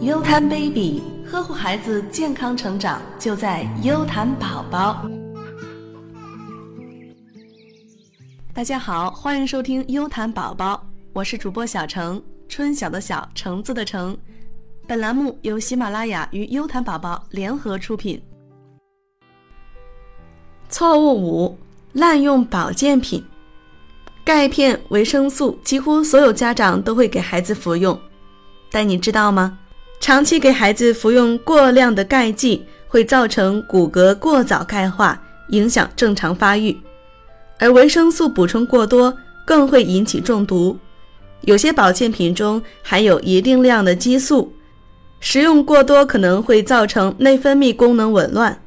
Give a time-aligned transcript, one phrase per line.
[0.00, 5.04] 优谈 baby，呵护孩子健康成长就在优谈宝宝。
[8.54, 14.16] 大家好，欢迎收听优谈宝宝，我是主播小程，春晓的晓，橙子的橙。
[14.86, 18.22] 本栏目由喜马拉雅与优谈宝宝联合出品。
[20.68, 21.58] 错误五：
[21.92, 23.24] 滥用保健品。
[24.24, 28.00] 钙片、维生素，几乎所有家长都会给孩子服用，
[28.70, 29.58] 但你知道吗？
[30.00, 36.76] 长期给孩子服用过量的钙剂，会造成骨骼过早钙化，影响正常发育；
[37.58, 40.78] 而维生素补充过多，更会引起中毒。
[41.42, 44.52] 有些保健品中含有一定量的激素，
[45.20, 48.60] 食用过多可能会造成内分泌功能紊乱。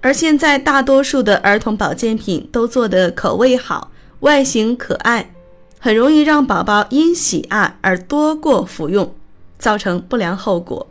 [0.00, 3.90] 而现在大多数的儿童保健品都做得口味好。
[4.20, 5.32] 外形可爱，
[5.80, 9.12] 很容易让宝宝因喜爱而多过服用，
[9.62, 10.88] 造成不良后果。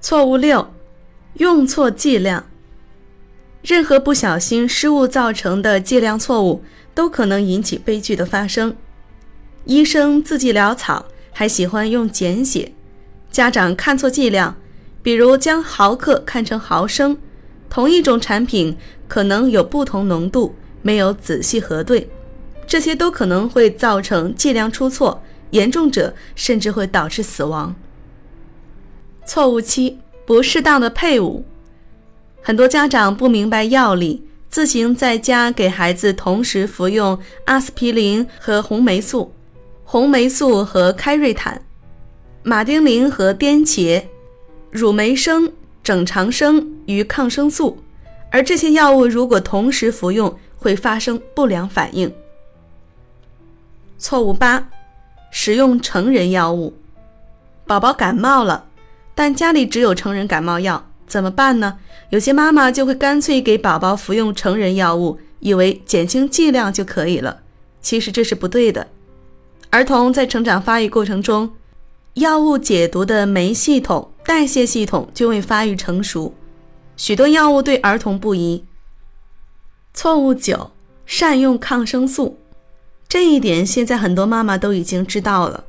[0.00, 0.72] 错误六，
[1.34, 2.46] 用错剂量。
[3.62, 6.62] 任何不小心失误造成的剂量错误，
[6.94, 8.76] 都可能引起悲剧的发生。
[9.64, 12.72] 医生字迹潦草，还喜欢用简写；
[13.32, 14.54] 家长看错剂量，
[15.02, 17.18] 比如将毫克看成毫升，
[17.68, 18.76] 同一种产品
[19.08, 22.08] 可能有不同浓度，没有仔细核对。
[22.68, 25.20] 这些都可能会造成剂量出错，
[25.50, 27.74] 严重者甚至会导致死亡。
[29.24, 31.44] 错误七：不适当的配伍。
[32.42, 39.32] 很多家长不明白药理，自行在家给孩子同时服用阿司匹林和红霉素、
[39.84, 41.62] 红霉素和开瑞坦、
[42.42, 44.02] 马丁啉和颠茄、
[44.70, 47.78] 乳酶生、整肠生与抗生素，
[48.30, 52.12] 而这些药物如果同时服用，会发生不良反应。
[53.98, 54.68] 错误八，
[55.30, 56.74] 使用成人药物。
[57.66, 58.66] 宝宝感冒了，
[59.14, 61.78] 但家里只有成人感冒药，怎么办呢？
[62.08, 67.42] 有些妈妈就会干脆给宝宝服用成人药物，以为减轻剂量就可以了。
[67.80, 68.88] 其实这是不对的。
[69.70, 71.52] 儿童在成长发育过程中，
[72.14, 76.34] 药物解毒的酶系统、代谢系统就未发育成熟，
[76.96, 78.64] 许多药物对儿童不宜。
[79.94, 80.72] 错误九，
[81.06, 82.39] 善用抗生素。
[83.10, 85.64] 这一点现在很多妈妈都已经知道了。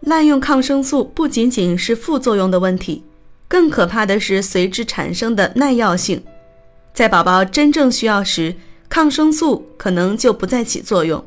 [0.00, 3.04] 滥用抗生素不仅仅是副作用的问题，
[3.46, 6.20] 更可怕的是随之产生的耐药性。
[6.92, 8.56] 在宝宝真正需要时，
[8.88, 11.24] 抗生素可能就不再起作用，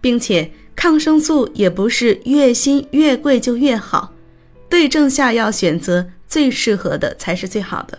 [0.00, 4.12] 并且抗生素也不是越新越贵就越好，
[4.68, 7.98] 对症下药，选择最适合的才是最好的。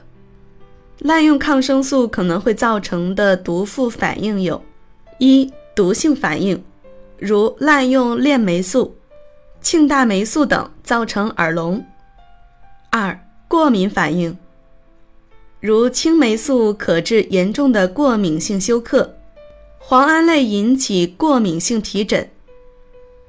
[0.99, 4.63] 滥用抗生素可能会造成的毒副反应有：
[5.17, 6.63] 一、毒性反应。
[7.19, 8.95] 如滥用链霉素、
[9.61, 11.83] 庆大霉素等，造成耳聋。
[12.89, 14.37] 二、过敏反应，
[15.59, 19.15] 如青霉素可致严重的过敏性休克，
[19.81, 22.29] 磺胺类引起过敏性皮疹。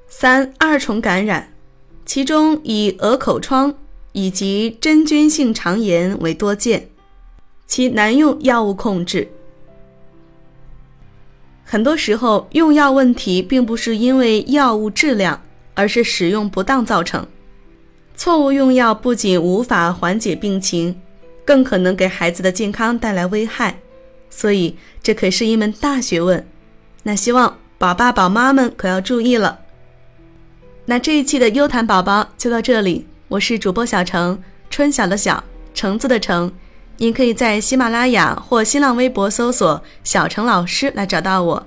[0.06, 1.53] 三、二重感染，
[2.04, 3.75] 其中以鹅口疮
[4.12, 6.91] 以及真菌性肠炎为多见，
[7.66, 9.28] 其难用药物控制。
[11.70, 15.42] 很多时候，用药问题并不是因为药物质量，
[15.74, 17.26] 而是使用不当造成。
[18.16, 20.98] 错误用药不仅无法缓解病情，
[21.44, 23.78] 更可能给孩子的健康带来危害。
[24.30, 26.42] 所以，这可是一门大学问。
[27.02, 29.60] 那希望宝爸宝妈们可要注意了。
[30.86, 36.50] 那这一期的优谈宝宝就到这里，我是主播小程，春晓的晓，橙子的橙。
[36.98, 41.66] 您可以在喜马拉雅或新浪微博搜索“小程老师”来找到我。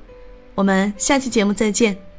[0.56, 2.11] 我们下期节目再见。